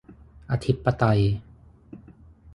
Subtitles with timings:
[0.51, 1.21] อธิปไตย